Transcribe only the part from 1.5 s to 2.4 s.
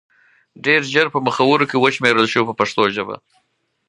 کې وشمېرل